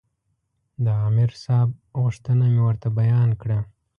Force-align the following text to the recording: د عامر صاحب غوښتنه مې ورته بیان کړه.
د 0.83 0.85
عامر 0.99 1.31
صاحب 1.43 1.69
غوښتنه 2.01 2.45
مې 2.53 2.61
ورته 2.67 2.87
بیان 2.99 3.29
کړه. 3.41 3.59